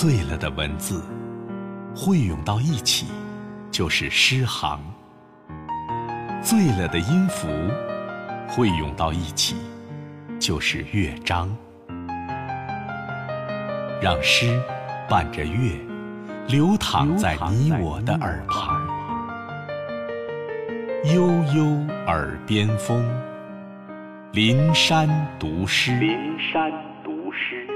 [0.00, 1.02] 醉了的文字，
[1.92, 3.08] 汇涌到一起，
[3.68, 4.78] 就是诗行；
[6.40, 7.48] 醉了的音符，
[8.46, 9.56] 汇涌到一起，
[10.38, 11.52] 就是乐章。
[14.00, 14.62] 让诗
[15.10, 15.76] 伴着乐，
[16.46, 18.80] 流淌在你我的耳旁。
[21.12, 21.26] 悠
[21.56, 21.64] 悠
[22.06, 23.04] 耳边风，
[24.30, 25.08] 临山
[25.40, 25.96] 读诗。
[25.96, 26.70] 临山
[27.02, 27.66] 读诗。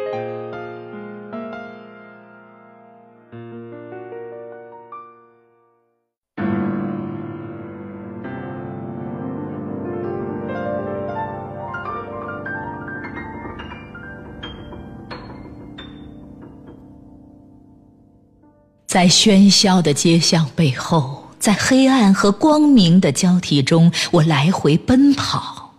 [18.92, 25.72] 在喧嚣的街巷背后，在黑暗和光明的交替中，我来回奔跑。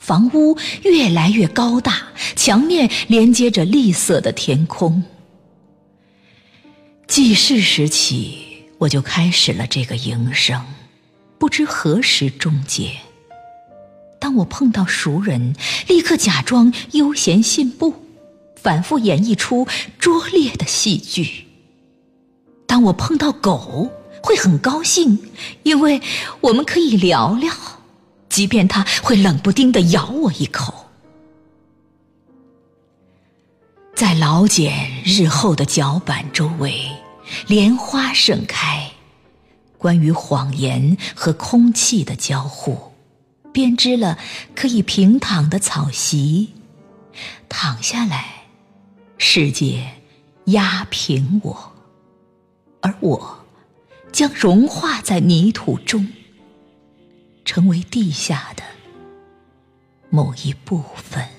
[0.00, 5.04] 房屋越来越高大，墙面连接着绿色的天空。
[7.06, 10.60] 记事时起，我就开始了这个营生，
[11.38, 12.90] 不知何时终结。
[14.18, 15.54] 当我碰到熟人，
[15.86, 17.94] 立刻假装悠闲信步，
[18.56, 19.68] 反复演绎出
[20.00, 21.44] 拙劣的戏剧。
[22.68, 23.90] 当我碰到狗，
[24.22, 25.18] 会很高兴，
[25.64, 26.00] 因为
[26.40, 27.52] 我们可以聊聊，
[28.28, 30.84] 即便它会冷不丁的咬我一口。
[33.96, 36.88] 在老茧日后的脚板周围，
[37.48, 38.92] 莲花盛开，
[39.76, 42.92] 关于谎言和空气的交互，
[43.52, 44.18] 编织了
[44.54, 46.52] 可以平躺的草席，
[47.48, 48.44] 躺下来，
[49.16, 49.84] 世界
[50.44, 51.72] 压平我。
[52.80, 53.44] 而我
[54.12, 56.08] 将融化在泥土中，
[57.44, 58.62] 成为地下的
[60.10, 61.37] 某一部分。